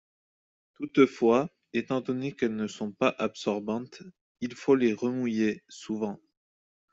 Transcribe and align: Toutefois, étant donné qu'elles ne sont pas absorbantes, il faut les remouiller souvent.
Toutefois, 0.73 1.51
étant 1.73 2.01
donné 2.01 2.31
qu'elles 2.31 2.55
ne 2.55 2.65
sont 2.65 2.91
pas 2.91 3.13
absorbantes, 3.19 4.01
il 4.39 4.55
faut 4.55 4.73
les 4.73 4.93
remouiller 4.93 5.63
souvent. 5.69 6.19